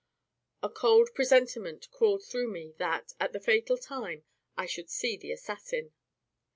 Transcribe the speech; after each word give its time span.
A 0.63 0.67
cold 0.71 1.09
presentiment 1.13 1.87
crawled 1.91 2.23
through 2.25 2.47
me 2.49 2.73
that, 2.79 3.13
at 3.19 3.33
the 3.33 3.39
fatal 3.39 3.77
time, 3.77 4.23
I 4.57 4.65
should 4.65 4.89
see 4.89 5.15
the 5.15 5.31
assassin. 5.31 5.91